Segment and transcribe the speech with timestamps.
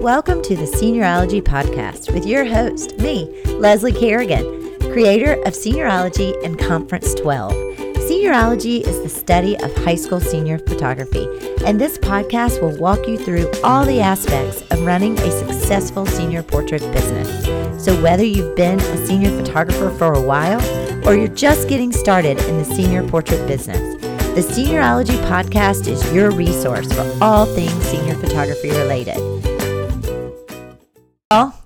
[0.00, 4.44] Welcome to the Seniorologie Podcast with your host, me, Leslie Kerrigan,
[4.92, 7.52] creator of Seniorologie and Conference 12.
[7.52, 11.26] Seniorologie is the study of high school senior photography,
[11.64, 16.42] and this podcast will walk you through all the aspects of running a successful senior
[16.42, 17.82] portrait business.
[17.82, 20.60] So, whether you've been a senior photographer for a while
[21.08, 23.96] or you're just getting started in the senior portrait business,
[24.36, 29.35] the Seniorologie Podcast is your resource for all things senior photography related.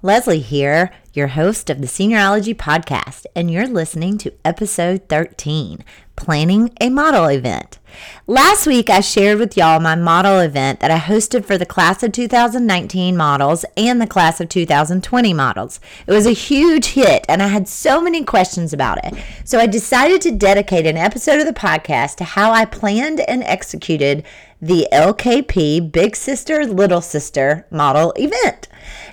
[0.02, 5.84] Leslie here, your host of the Seniorologie Podcast, and you're listening to episode 13
[6.16, 7.78] Planning a Model Event.
[8.26, 12.02] Last week, I shared with y'all my model event that I hosted for the class
[12.02, 15.80] of 2019 models and the class of 2020 models.
[16.06, 19.22] It was a huge hit, and I had so many questions about it.
[19.44, 23.42] So I decided to dedicate an episode of the podcast to how I planned and
[23.42, 24.24] executed
[24.62, 28.68] the LKP Big Sister Little Sister model event.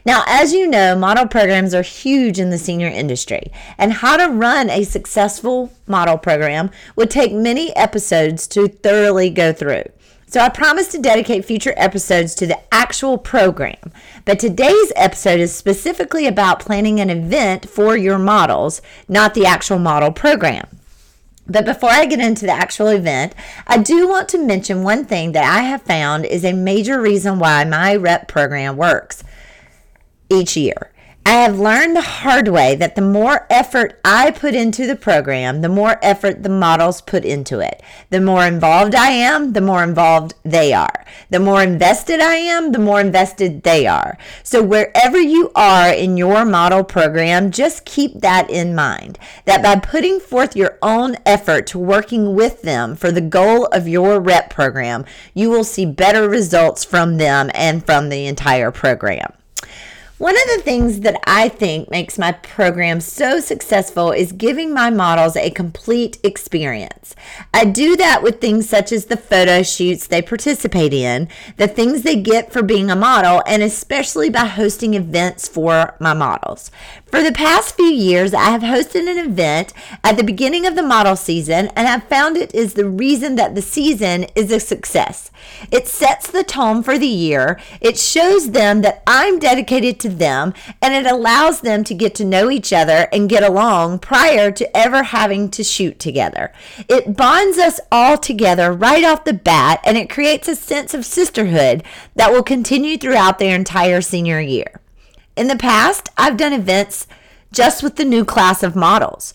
[0.06, 4.32] Now, as you know, model programs are huge in the senior industry, and how to
[4.32, 9.84] run a successful model program would take many episodes to thoroughly go through.
[10.30, 13.94] So, I promise to dedicate future episodes to the actual program.
[14.26, 19.80] But today's episode is specifically about planning an event for your models, not the actual
[19.80, 20.68] model program.
[21.50, 23.34] But before I get into the actual event,
[23.66, 27.40] I do want to mention one thing that I have found is a major reason
[27.40, 29.24] why my rep program works
[30.30, 30.92] each year.
[31.28, 35.60] I have learned the hard way that the more effort I put into the program,
[35.60, 37.84] the more effort the models put into it.
[38.12, 41.06] The more involved I am, the more involved they are.
[41.30, 44.18] The more invested I am, the more invested they are.
[44.42, 49.76] So, wherever you are in your model program, just keep that in mind that by
[49.76, 54.50] putting forth your own effort to working with them for the goal of your rep
[54.50, 55.04] program,
[55.34, 59.34] you will see better results from them and from the entire program.
[60.18, 64.90] One of the things that I think makes my program so successful is giving my
[64.90, 67.14] models a complete experience.
[67.54, 72.02] I do that with things such as the photo shoots they participate in, the things
[72.02, 76.72] they get for being a model, and especially by hosting events for my models.
[77.06, 79.72] For the past few years, I have hosted an event
[80.04, 83.54] at the beginning of the model season, and I've found it is the reason that
[83.54, 85.30] the season is a success.
[85.72, 90.54] It sets the tone for the year, it shows them that I'm dedicated to them,
[90.82, 94.78] and it allows them to get to know each other and get along prior to
[94.78, 96.52] ever having to shoot together.
[96.90, 101.06] It bonds us all together right off the bat, and it creates a sense of
[101.06, 101.84] sisterhood
[102.16, 104.82] that will continue throughout their entire senior year.
[105.36, 107.06] In the past, I've done events
[107.52, 109.34] just with the new class of models.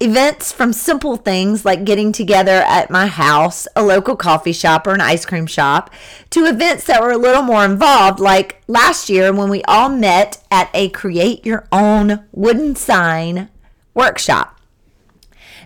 [0.00, 4.94] Events from simple things like getting together at my house, a local coffee shop, or
[4.94, 5.90] an ice cream shop,
[6.30, 10.40] to events that were a little more involved, like last year when we all met
[10.52, 13.48] at a create your own wooden sign
[13.92, 14.60] workshop.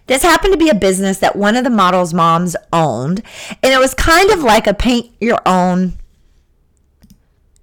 [0.06, 3.22] This happened to be a business that one of the models' moms owned,
[3.62, 5.92] and it was kind of like a paint your own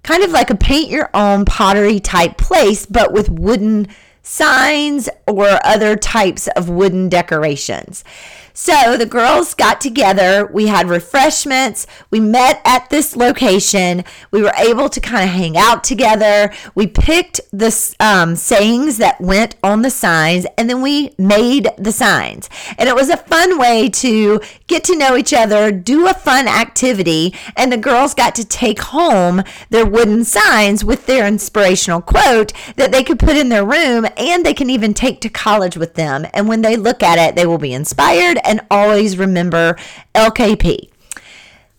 [0.02, 3.86] kind of like a paint your own pottery type place, but with wooden
[4.22, 8.04] signs or other types of wooden decorations.
[8.52, 10.46] So the girls got together.
[10.52, 11.86] We had refreshments.
[12.10, 14.04] We met at this location.
[14.30, 16.52] We were able to kind of hang out together.
[16.74, 21.92] We picked the um, sayings that went on the signs and then we made the
[21.92, 22.48] signs.
[22.78, 26.48] And it was a fun way to get to know each other, do a fun
[26.48, 32.52] activity, and the girls got to take home their wooden signs with their inspirational quote
[32.76, 35.94] that they could put in their room and they can even take to college with
[35.94, 36.26] them.
[36.32, 39.76] And when they look at it, they will be inspired and always remember
[40.14, 40.90] LKP.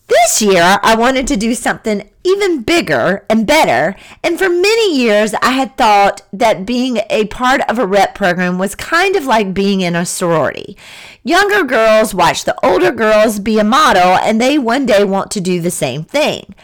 [0.08, 3.96] This year, I wanted to do something even bigger and better.
[4.24, 8.58] And for many years, I had thought that being a part of a rep program
[8.58, 10.76] was kind of like being in a sorority.
[11.24, 15.42] Younger girls watch the older girls be a model, and they one day want to
[15.42, 16.56] do the same thing.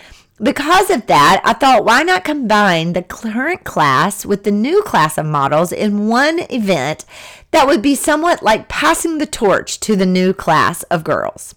[0.41, 5.17] Because of that, I thought, why not combine the current class with the new class
[5.17, 7.05] of models in one event
[7.51, 11.55] that would be somewhat like passing the torch to the new class of girls?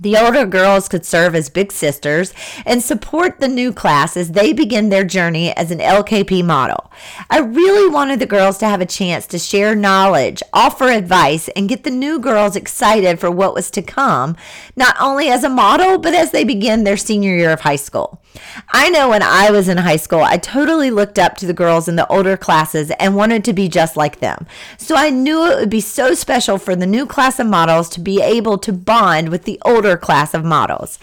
[0.00, 2.32] The older girls could serve as big sisters
[2.64, 6.92] and support the new class as they begin their journey as an LKP model.
[7.28, 11.68] I really wanted the girls to have a chance to share knowledge, offer advice, and
[11.68, 14.36] get the new girls excited for what was to come,
[14.76, 18.22] not only as a model, but as they begin their senior year of high school.
[18.70, 21.88] I know when I was in high school, I totally looked up to the girls
[21.88, 24.46] in the older classes and wanted to be just like them.
[24.76, 28.00] So I knew it would be so special for the new class of models to
[28.00, 30.98] be able to bond with the older class of models.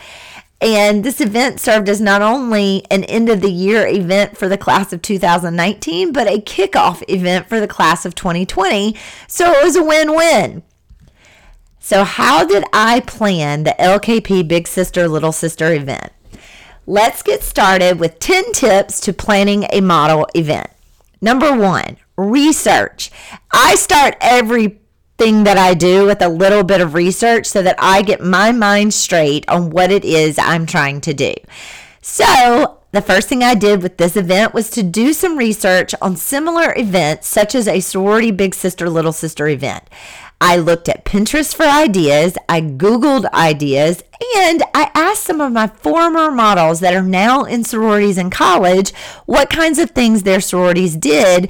[0.62, 4.58] And this event served as not only an end of the year event for the
[4.58, 8.96] class of 2019, but a kickoff event for the class of 2020.
[9.28, 10.64] So it was a win win.
[11.80, 16.12] So, how did I plan the LKP Big Sister Little Sister event?
[16.88, 20.70] Let's get started with 10 tips to planning a model event.
[21.20, 23.10] Number one, research.
[23.52, 24.80] I start every
[25.18, 28.52] thing that I do with a little bit of research so that I get my
[28.52, 31.34] mind straight on what it is I'm trying to do.
[32.02, 36.16] So, the first thing I did with this event was to do some research on
[36.16, 39.84] similar events, such as a sorority big sister, little sister event.
[40.42, 44.04] I looked at Pinterest for ideas, I Googled ideas,
[44.38, 48.94] and I asked some of my former models that are now in sororities in college
[49.26, 51.50] what kinds of things their sororities did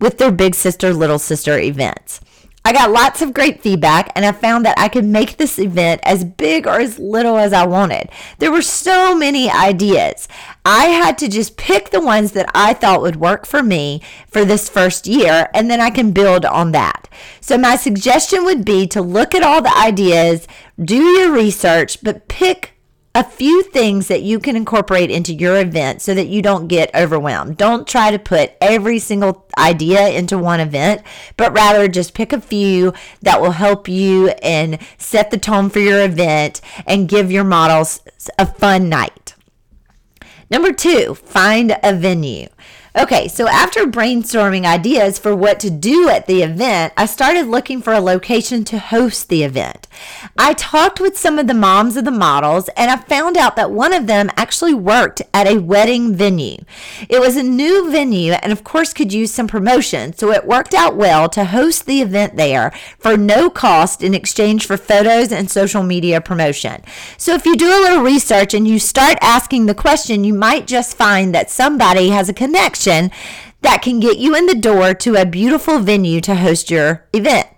[0.00, 2.20] with their big sister, little sister events.
[2.68, 6.02] I got lots of great feedback and I found that I could make this event
[6.04, 8.10] as big or as little as I wanted.
[8.40, 10.28] There were so many ideas.
[10.66, 14.44] I had to just pick the ones that I thought would work for me for
[14.44, 17.08] this first year and then I can build on that.
[17.40, 20.46] So, my suggestion would be to look at all the ideas,
[20.78, 22.77] do your research, but pick
[23.18, 26.94] a few things that you can incorporate into your event so that you don't get
[26.94, 27.56] overwhelmed.
[27.56, 31.02] Don't try to put every single idea into one event,
[31.36, 35.80] but rather just pick a few that will help you and set the tone for
[35.80, 38.02] your event and give your models
[38.38, 39.34] a fun night.
[40.48, 42.46] Number two, find a venue.
[42.98, 47.80] Okay, so after brainstorming ideas for what to do at the event, I started looking
[47.80, 49.86] for a location to host the event.
[50.36, 53.70] I talked with some of the moms of the models and I found out that
[53.70, 56.56] one of them actually worked at a wedding venue.
[57.08, 60.74] It was a new venue and, of course, could use some promotion, so it worked
[60.74, 65.48] out well to host the event there for no cost in exchange for photos and
[65.48, 66.82] social media promotion.
[67.16, 70.66] So, if you do a little research and you start asking the question, you might
[70.66, 72.87] just find that somebody has a connection
[73.62, 77.57] that can get you in the door to a beautiful venue to host your event.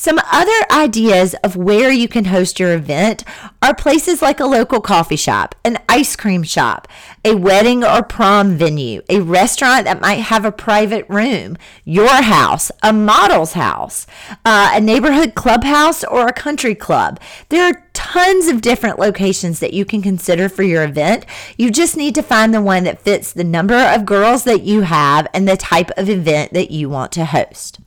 [0.00, 3.24] Some other ideas of where you can host your event
[3.60, 6.86] are places like a local coffee shop, an ice cream shop,
[7.24, 12.70] a wedding or prom venue, a restaurant that might have a private room, your house,
[12.80, 14.06] a model's house,
[14.44, 17.18] uh, a neighborhood clubhouse, or a country club.
[17.48, 21.26] There are tons of different locations that you can consider for your event.
[21.56, 24.82] You just need to find the one that fits the number of girls that you
[24.82, 27.80] have and the type of event that you want to host.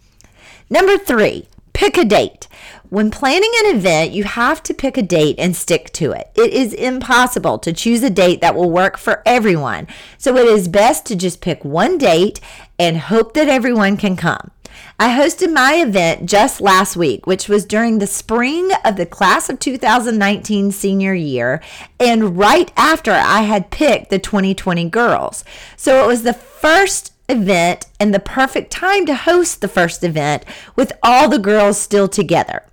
[0.70, 2.48] Number three, pick a date.
[2.90, 6.30] When planning an event, you have to pick a date and stick to it.
[6.36, 9.88] It is impossible to choose a date that will work for everyone.
[10.18, 12.42] So it is best to just pick one date
[12.78, 14.52] and hope that everyone can come.
[15.00, 19.50] I hosted my event just last week, which was during the spring of the class
[19.50, 21.62] of 2019 senior year,
[22.00, 25.44] and right after I had picked the 2020 girls.
[25.76, 30.44] So it was the first event and the perfect time to host the first event
[30.76, 32.64] with all the girls still together.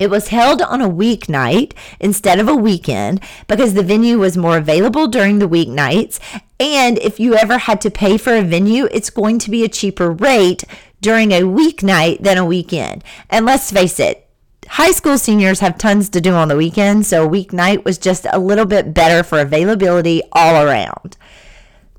[0.00, 4.56] It was held on a weeknight instead of a weekend because the venue was more
[4.56, 6.18] available during the weeknights.
[6.58, 9.68] And if you ever had to pay for a venue, it's going to be a
[9.68, 10.64] cheaper rate
[11.02, 13.04] during a weeknight than a weekend.
[13.28, 14.26] And let's face it,
[14.68, 18.26] high school seniors have tons to do on the weekend, so a weeknight was just
[18.30, 21.18] a little bit better for availability all around.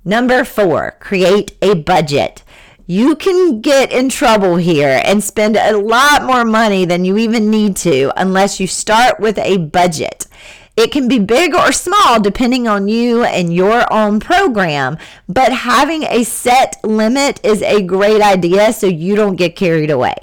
[0.03, 2.43] Number four, create a budget.
[2.87, 7.51] You can get in trouble here and spend a lot more money than you even
[7.51, 10.25] need to unless you start with a budget.
[10.75, 14.97] It can be big or small depending on you and your own program,
[15.29, 20.15] but having a set limit is a great idea so you don't get carried away.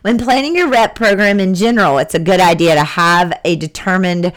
[0.00, 4.32] When planning your rep program in general, it's a good idea to have a determined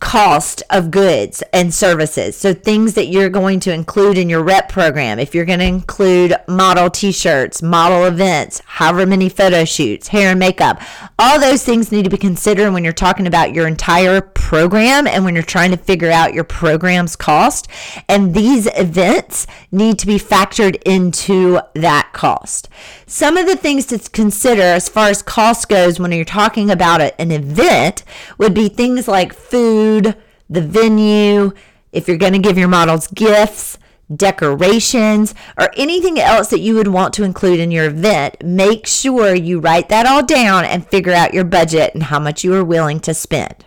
[0.00, 2.36] cost of goods and services.
[2.36, 5.18] So, things that you're going to include in your rep program.
[5.18, 10.30] If you're going to include model t shirts, model events, however many photo shoots, hair
[10.30, 10.80] and makeup,
[11.18, 15.24] all those things need to be considered when you're talking about your entire program and
[15.24, 17.68] when you're trying to figure out your program's cost.
[18.08, 22.68] And these events need to be factored into that cost.
[23.06, 27.00] Some of the things to consider as far as cost goes when you're talking about
[27.00, 28.04] an event
[28.38, 30.16] would be things like food food,
[30.48, 31.52] the venue,
[31.92, 33.78] if you're going to give your models gifts,
[34.14, 39.34] decorations, or anything else that you would want to include in your event, make sure
[39.34, 42.64] you write that all down and figure out your budget and how much you are
[42.64, 43.64] willing to spend.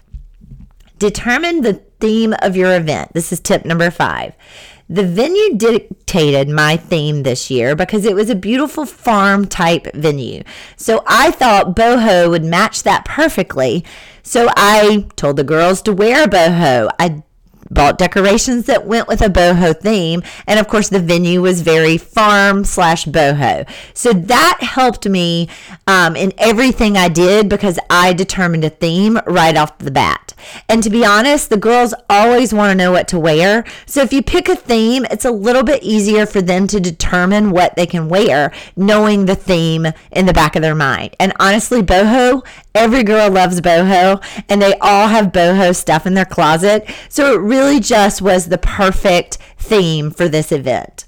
[0.97, 3.13] Determine the theme of your event.
[3.13, 4.35] This is tip number five.
[4.89, 10.43] The venue dictated my theme this year because it was a beautiful farm type venue.
[10.77, 13.83] So I thought boho would match that perfectly.
[14.23, 16.89] So I told the girls to wear a boho.
[16.99, 17.23] I
[17.69, 20.23] bought decorations that went with a boho theme.
[20.45, 23.67] And of course, the venue was very farm slash boho.
[23.93, 25.49] So that helped me
[25.85, 30.33] um, in everything I did because I determined a theme right off the bat.
[30.69, 33.65] And to be honest, the girls always want to know what to wear.
[33.85, 37.51] So if you pick a theme, it's a little bit easier for them to determine
[37.51, 41.15] what they can wear, knowing the theme in the back of their mind.
[41.19, 42.45] And honestly, boho,
[42.75, 46.87] every girl loves boho, and they all have boho stuff in their closet.
[47.09, 51.05] So it really just was the perfect theme for this event.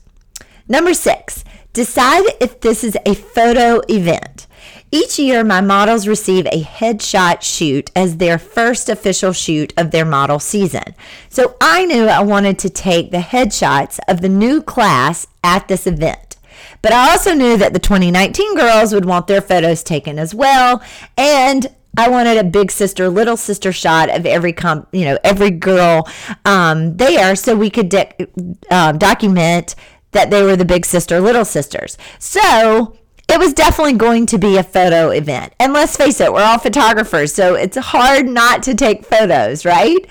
[0.68, 4.48] Number six, decide if this is a photo event.
[4.92, 10.06] Each year, my models receive a headshot shoot as their first official shoot of their
[10.06, 10.96] model season.
[11.30, 15.86] So I knew I wanted to take the headshots of the new class at this
[15.86, 16.38] event.
[16.82, 20.82] But I also knew that the 2019 girls would want their photos taken as well.
[21.18, 25.52] And I wanted a big sister, little sister shot of every com, you know, every
[25.52, 26.08] girl
[26.46, 28.28] um, there, so we could de-
[28.72, 29.76] um, document
[30.12, 31.98] that they were the big sister, little sisters.
[32.18, 32.96] So
[33.28, 35.54] it was definitely going to be a photo event.
[35.60, 40.06] And let's face it, we're all photographers, so it's hard not to take photos, right?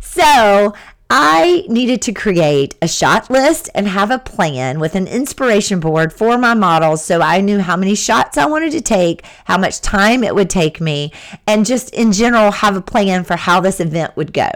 [0.00, 0.74] So
[1.10, 6.12] I needed to create a shot list and have a plan with an inspiration board
[6.12, 9.80] for my models so I knew how many shots I wanted to take, how much
[9.80, 11.12] time it would take me,
[11.46, 14.50] and just in general have a plan for how this event would go.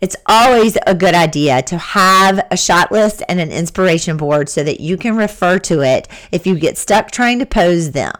[0.00, 4.62] It's always a good idea to have a shot list and an inspiration board so
[4.62, 8.14] that you can refer to it if you get stuck trying to pose them.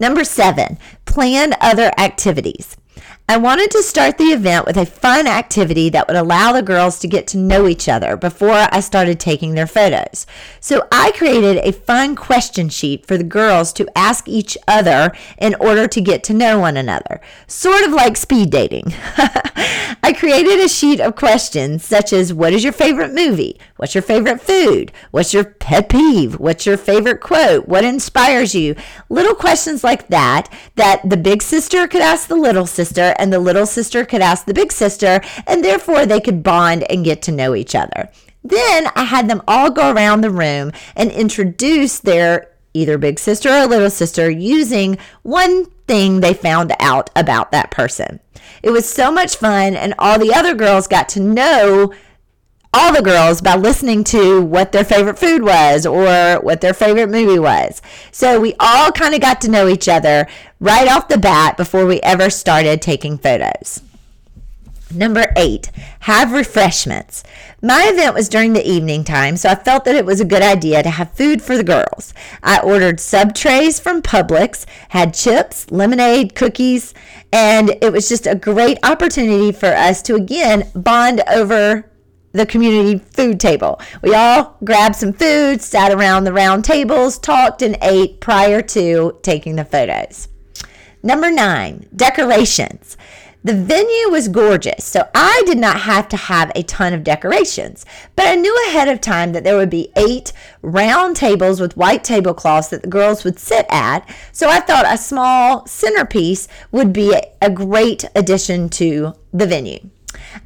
[0.00, 2.76] Number seven, plan other activities.
[3.28, 6.98] I wanted to start the event with a fun activity that would allow the girls
[6.98, 10.26] to get to know each other before I started taking their photos.
[10.60, 15.54] So I created a fun question sheet for the girls to ask each other in
[15.54, 18.92] order to get to know one another, sort of like speed dating.
[20.04, 23.58] I created a sheet of questions such as What is your favorite movie?
[23.76, 24.92] What's your favorite food?
[25.10, 26.38] What's your pet peeve?
[26.38, 27.68] What's your favorite quote?
[27.68, 28.74] What inspires you?
[29.08, 33.38] Little questions like that, that the big sister could ask the little sister and the
[33.38, 37.32] little sister could ask the big sister, and therefore they could bond and get to
[37.32, 38.10] know each other.
[38.42, 43.48] Then I had them all go around the room and introduce their either big sister
[43.48, 48.18] or little sister using one thing they found out about that person.
[48.64, 51.92] It was so much fun, and all the other girls got to know
[52.74, 57.10] all the girls by listening to what their favorite food was or what their favorite
[57.10, 57.82] movie was.
[58.10, 60.26] So we all kind of got to know each other
[60.58, 63.82] right off the bat before we ever started taking photos.
[64.94, 67.22] Number eight, have refreshments.
[67.62, 70.42] My event was during the evening time, so I felt that it was a good
[70.42, 72.12] idea to have food for the girls.
[72.42, 76.92] I ordered sub trays from Publix, had chips, lemonade, cookies,
[77.32, 81.90] and it was just a great opportunity for us to again bond over
[82.32, 83.80] the community food table.
[84.02, 89.18] We all grabbed some food, sat around the round tables, talked, and ate prior to
[89.22, 90.28] taking the photos.
[91.02, 92.96] Number nine, decorations.
[93.44, 97.84] The venue was gorgeous, so I did not have to have a ton of decorations.
[98.14, 102.04] But I knew ahead of time that there would be eight round tables with white
[102.04, 104.08] tablecloths that the girls would sit at.
[104.30, 109.80] So I thought a small centerpiece would be a great addition to the venue.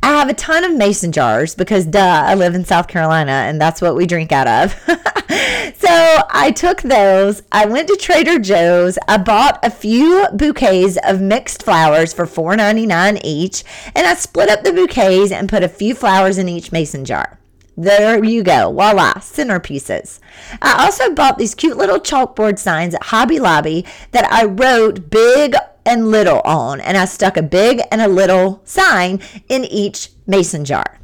[0.02, 3.60] I have a ton of mason jars because, duh, I live in South Carolina and
[3.60, 4.72] that's what we drink out of.
[5.76, 5.88] so
[6.30, 7.42] I took those.
[7.52, 8.98] I went to Trader Joe's.
[9.08, 14.62] I bought a few bouquets of mixed flowers for $4.99 each, and I split up
[14.62, 17.38] the bouquets and put a few flowers in each mason jar.
[17.76, 18.72] There you go.
[18.72, 20.18] Voila, centerpieces.
[20.62, 25.54] I also bought these cute little chalkboard signs at Hobby Lobby that I wrote big
[25.86, 30.64] and little on, and I stuck a big and a little sign in each mason
[30.64, 30.98] jar.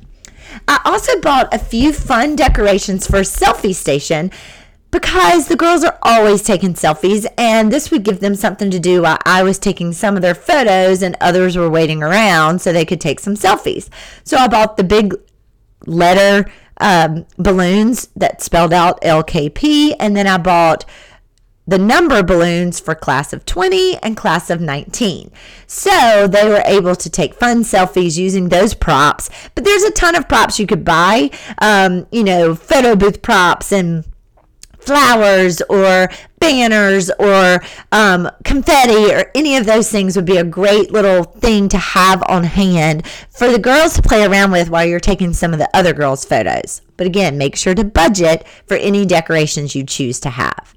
[0.69, 4.31] I also bought a few fun decorations for selfie station
[4.91, 9.03] because the girls are always taking selfies, and this would give them something to do
[9.03, 12.85] while I was taking some of their photos and others were waiting around so they
[12.85, 13.89] could take some selfies.
[14.25, 15.15] So I bought the big
[15.87, 20.85] letter um, balloons that spelled out LKP, and then I bought
[21.73, 25.31] the number balloons for class of 20 and class of 19.
[25.67, 29.31] So they were able to take fun selfies using those props.
[29.55, 31.31] But there's a ton of props you could buy,
[31.62, 34.05] um, you know, photo booth props and
[34.81, 36.11] flowers or
[36.41, 41.71] banners or um, confetti or any of those things would be a great little thing
[41.71, 45.55] to have on hand for the girls to play around with while you're taking some
[45.55, 46.83] of the other girls' photos.
[46.99, 50.75] But again, make sure to budget for any decorations you choose to have.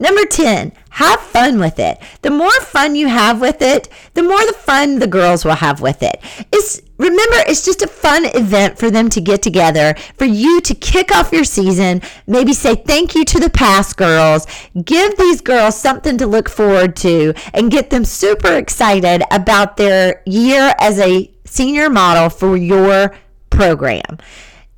[0.00, 2.00] Number 10, have fun with it.
[2.22, 5.80] The more fun you have with it, the more the fun the girls will have
[5.80, 6.20] with it.
[6.50, 10.74] It's Remember, it's just a fun event for them to get together, for you to
[10.74, 14.46] kick off your season, maybe say thank you to the past girls,
[14.84, 20.22] give these girls something to look forward to, and get them super excited about their
[20.26, 23.14] year as a senior model for your
[23.48, 24.18] program.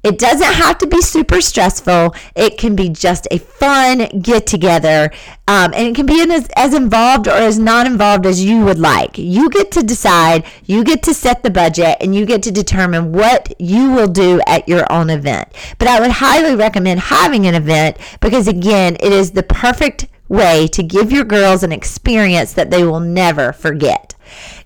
[0.02, 2.14] It doesn't have to be super stressful.
[2.34, 5.12] It can be just a fun get together.
[5.46, 8.78] Um, and it can be as, as involved or as not involved as you would
[8.78, 9.16] like.
[9.16, 13.12] You get to decide, you get to set the budget, and you get to determine
[13.12, 15.48] what you will do at your own event.
[15.78, 20.66] But I would highly recommend having an event because, again, it is the perfect way
[20.68, 24.14] to give your girls an experience that they will never forget.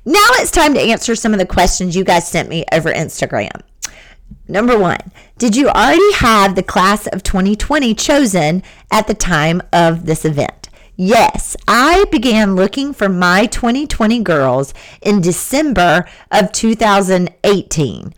[0.05, 3.63] Now it's time to answer some of the questions you guys sent me over Instagram.
[4.49, 10.07] Number one, did you already have the class of 2020 chosen at the time of
[10.07, 10.69] this event?
[10.99, 18.15] Yes, I began looking for my 2020 girls in December of 2018.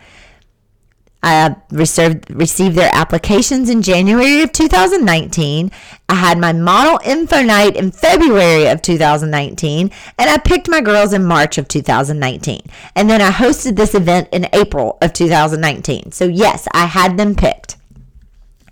[1.22, 5.72] I uh, received, received their applications in January of 2019.
[6.08, 11.12] I had my model info night in February of 2019, and I picked my girls
[11.12, 12.60] in March of 2019.
[12.94, 16.12] And then I hosted this event in April of 2019.
[16.12, 17.76] So, yes, I had them picked.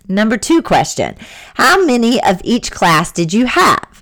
[0.07, 1.15] Number two question
[1.55, 4.01] How many of each class did you have?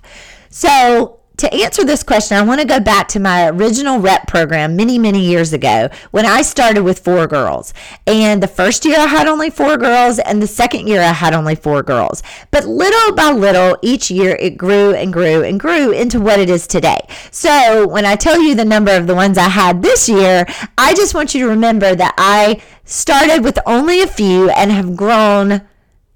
[0.50, 4.74] So, to answer this question, I want to go back to my original rep program
[4.74, 7.74] many, many years ago when I started with four girls.
[8.06, 11.34] And the first year I had only four girls, and the second year I had
[11.34, 12.22] only four girls.
[12.50, 16.48] But little by little, each year it grew and grew and grew into what it
[16.48, 17.00] is today.
[17.30, 20.46] So when I tell you the number of the ones I had this year,
[20.78, 24.96] I just want you to remember that I started with only a few and have
[24.96, 25.62] grown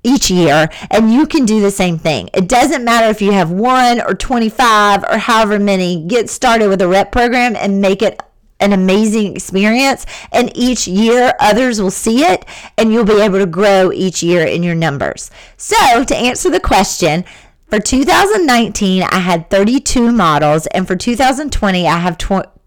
[0.02, 2.30] each year and you can do the same thing.
[2.34, 6.80] It doesn't matter if you have one or 25 or however many, get started with
[6.80, 8.20] a rep program and make it
[8.60, 10.06] an amazing experience.
[10.32, 12.44] And each year, others will see it
[12.76, 15.30] and you'll be able to grow each year in your numbers.
[15.56, 17.24] So, to answer the question,
[17.70, 22.18] for 2019, I had 32 models, and for 2020, I have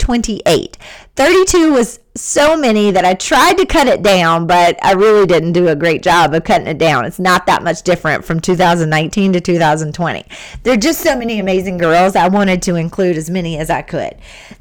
[0.03, 0.77] 28.
[1.15, 5.53] 32 was so many that I tried to cut it down, but I really didn't
[5.53, 7.05] do a great job of cutting it down.
[7.05, 10.25] It's not that much different from 2019 to 2020.
[10.63, 12.17] There are just so many amazing girls.
[12.17, 14.15] I wanted to include as many as I could.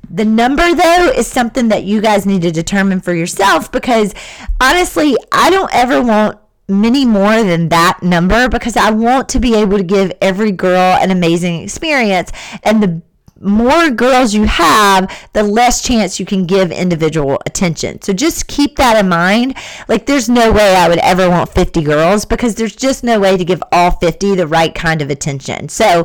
[0.09, 4.15] The number, though, is something that you guys need to determine for yourself because
[4.61, 9.57] honestly, I don't ever want many more than that number because I want to be
[9.57, 12.31] able to give every girl an amazing experience.
[12.63, 13.03] And the
[13.43, 18.01] more girls you have, the less chance you can give individual attention.
[18.03, 19.57] So just keep that in mind.
[19.89, 23.37] Like, there's no way I would ever want 50 girls because there's just no way
[23.37, 25.69] to give all 50 the right kind of attention.
[25.69, 26.05] So,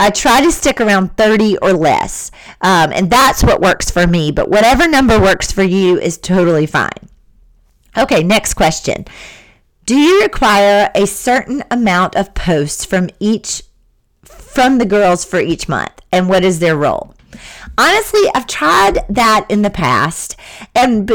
[0.00, 4.30] I try to stick around 30 or less, um, and that's what works for me.
[4.30, 7.08] But whatever number works for you is totally fine.
[7.96, 9.06] Okay, next question.
[9.86, 13.62] Do you require a certain amount of posts from each
[14.58, 17.14] from the girls for each month and what is their role?
[17.78, 20.34] Honestly, I've tried that in the past
[20.74, 21.08] and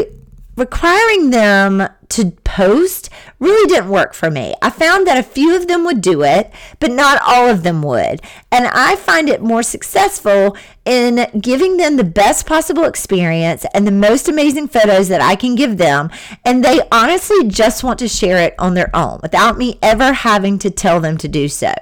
[0.56, 4.54] requiring them to post really didn't work for me.
[4.62, 7.82] I found that a few of them would do it, but not all of them
[7.84, 8.22] would.
[8.52, 13.92] And I find it more successful in giving them the best possible experience and the
[13.92, 16.10] most amazing photos that I can give them.
[16.46, 20.60] And they honestly just want to share it on their own without me ever having
[20.60, 21.74] to tell them to do so.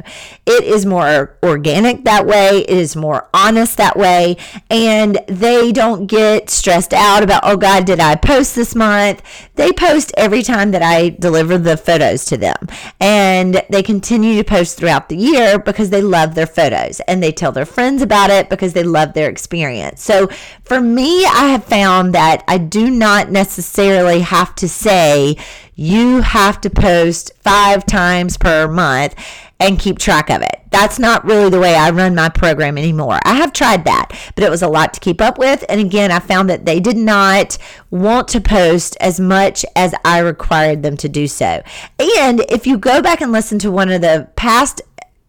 [0.46, 4.38] It is more organic that way, it is more honest that way.
[4.70, 9.22] And they don't get stressed out about, oh God, did I post this month?
[9.56, 12.68] They post every time that I deliver the photos to them.
[13.00, 17.32] And they continue to post throughout the year because they love their photos and they
[17.32, 20.04] tell their friends about it because they love their experience.
[20.04, 20.28] So
[20.64, 25.38] for me, I have found that I do not necessarily have to say
[25.76, 29.16] you have to post five times per month
[29.62, 30.60] and keep track of it.
[30.71, 33.19] That's not really the way I run my program anymore.
[33.24, 35.63] I have tried that, but it was a lot to keep up with.
[35.69, 37.58] And again, I found that they did not
[37.91, 41.62] want to post as much as I required them to do so.
[42.00, 44.82] And if you go back and listen to one of the past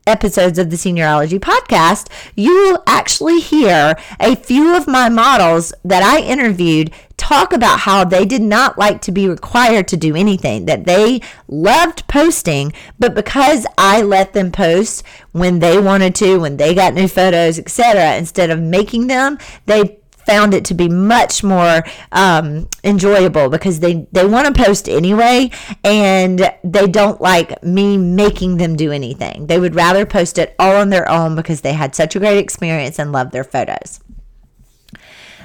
[0.06, 6.02] episodes of the Seniorologie podcast, you will actually hear a few of my models that
[6.02, 10.66] I interviewed talk about how they did not like to be required to do anything,
[10.66, 16.56] that they loved posting, but because I let them post when they wanted to, when
[16.56, 21.42] they got new photos, etc., instead of making them, they found it to be much
[21.42, 25.50] more um, enjoyable because they, they want to post anyway
[25.84, 29.46] and they don't like me making them do anything.
[29.46, 32.38] They would rather post it all on their own because they had such a great
[32.38, 34.00] experience and love their photos.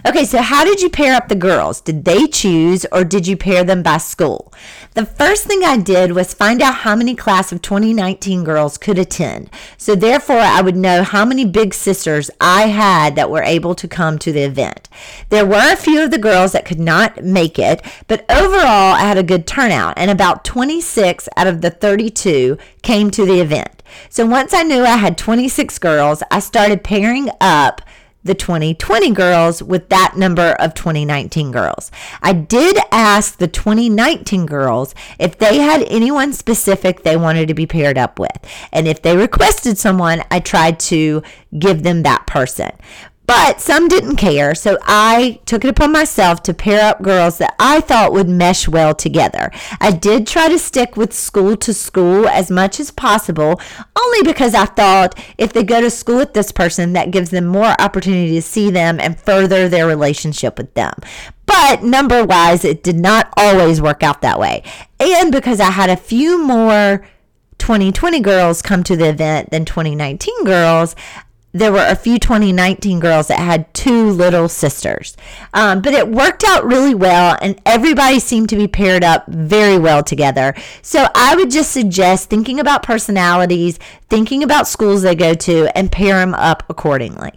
[0.06, 1.82] Okay, so how did you pair up the girls?
[1.82, 4.54] Did they choose or did you pair them by school?
[4.94, 8.98] The first thing I did was find out how many class of 2019 girls could
[8.98, 9.50] attend.
[9.78, 13.88] So therefore, I would know how many big sisters I had that were able to
[13.88, 14.88] come to the event.
[15.30, 19.02] There were a few of the girls that could not make it, but overall, I
[19.02, 23.84] had a good turnout, and about 26 out of the 32 came to the event.
[24.10, 27.82] So once I knew I had 26 girls, I started pairing up
[28.28, 31.92] the 2020 girls with that number of 2019 girls.
[32.22, 37.66] I did ask the 2019 girls if they had anyone specific they wanted to be
[37.66, 38.38] paired up with.
[38.72, 41.24] And if they requested someone, I tried to
[41.58, 42.72] give them that person.
[43.28, 47.56] But some didn't care, so I took it upon myself to pair up girls that
[47.60, 49.52] I thought would mesh well together.
[49.82, 53.60] I did try to stick with school to school as much as possible,
[54.02, 57.46] only because I thought if they go to school with this person, that gives them
[57.46, 60.94] more opportunity to see them and further their relationship with them.
[61.46, 64.64] But number wise, it did not always work out that way.
[65.02, 67.06] And because I had a few more
[67.58, 70.96] 2020 girls come to the event than 2019 girls,
[71.58, 75.16] there were a few 2019 girls that had two little sisters.
[75.54, 79.78] Um, but it worked out really well, and everybody seemed to be paired up very
[79.78, 80.54] well together.
[80.82, 85.92] So I would just suggest thinking about personalities, thinking about schools they go to, and
[85.92, 87.32] pair them up accordingly.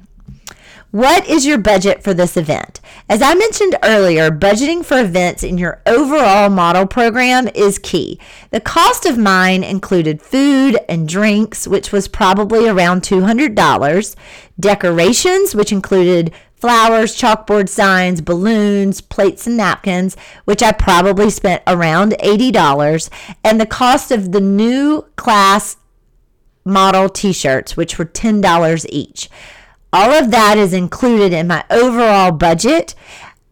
[0.92, 2.80] What is your budget for this event?
[3.08, 8.18] As I mentioned earlier, budgeting for events in your overall model program is key.
[8.50, 14.16] The cost of mine included food and drinks, which was probably around $200,
[14.58, 22.16] decorations, which included flowers, chalkboard signs, balloons, plates, and napkins, which I probably spent around
[22.20, 23.10] $80,
[23.44, 25.76] and the cost of the new class
[26.64, 29.30] model t shirts, which were $10 each.
[29.92, 32.94] All of that is included in my overall budget.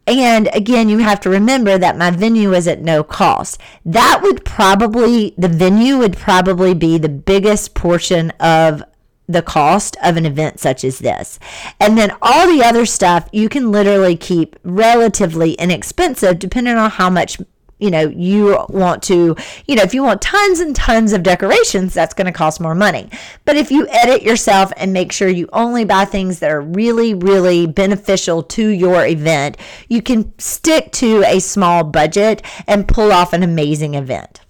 [0.07, 3.61] And again, you have to remember that my venue is at no cost.
[3.85, 8.83] That would probably, the venue would probably be the biggest portion of
[9.29, 11.38] the cost of an event such as this.
[11.79, 17.11] And then all the other stuff you can literally keep relatively inexpensive depending on how
[17.11, 17.38] much
[17.78, 19.36] you know you want to
[19.66, 22.74] you know if you want tons and tons of decorations that's going to cost more
[22.74, 23.08] money.
[23.44, 27.14] But if you edit yourself and make sure you only buy things that are really
[27.14, 29.56] really beneficial to your event
[29.88, 34.40] you can stick to a small budget and pull off an amazing event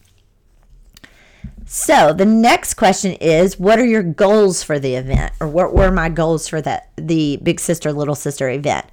[1.68, 5.90] so the next question is, what are your goals for the event, or what were
[5.90, 8.86] my goals for that the Big Sister Little Sister event?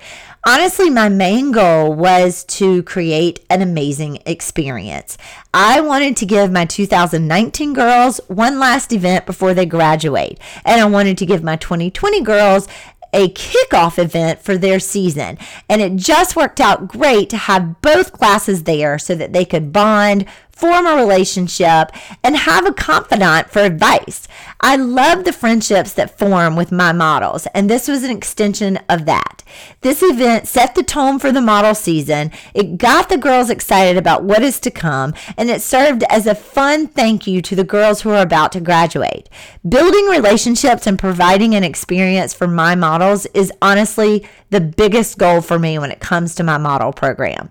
[0.47, 5.17] Honestly, my main goal was to create an amazing experience.
[5.53, 10.85] I wanted to give my 2019 girls one last event before they graduate, and I
[10.85, 12.67] wanted to give my 2020 girls
[13.15, 15.38] a kickoff event for their season.
[15.69, 19.71] And it just worked out great to have both classes there so that they could
[19.71, 21.91] bond, form a relationship,
[22.23, 24.27] and have a confidant for advice.
[24.61, 29.05] I love the friendships that form with my models, and this was an extension of
[29.05, 29.43] that.
[29.81, 32.31] This event set the tone for the model season.
[32.53, 36.35] It got the girls excited about what is to come, and it served as a
[36.35, 39.29] fun thank you to the girls who are about to graduate.
[39.67, 45.59] Building relationships and providing an experience for my models is honestly the biggest goal for
[45.59, 47.49] me when it comes to my model program.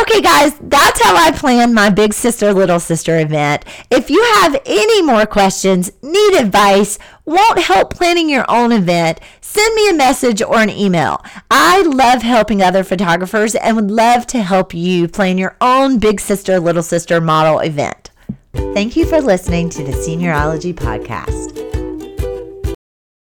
[0.00, 3.66] Okay, guys, that's how I plan my big sister, little sister event.
[3.90, 9.74] If you have any more questions, need advice, want help planning your own event, send
[9.74, 11.22] me a message or an email.
[11.50, 16.20] I love helping other photographers and would love to help you plan your own big
[16.20, 18.10] sister, little sister model event.
[18.54, 21.79] Thank you for listening to the Seniorologie Podcast.